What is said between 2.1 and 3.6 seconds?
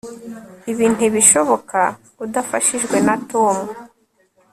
udafashijwe na tom